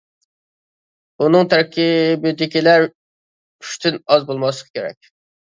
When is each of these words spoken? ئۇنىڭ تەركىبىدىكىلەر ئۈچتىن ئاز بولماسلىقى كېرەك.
ئۇنىڭ 1.25 1.45
تەركىبىدىكىلەر 1.51 2.87
ئۈچتىن 2.87 4.01
ئاز 4.09 4.27
بولماسلىقى 4.33 4.77
كېرەك. 4.81 5.15